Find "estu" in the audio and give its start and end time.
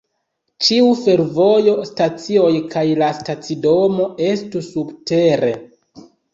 4.33-4.65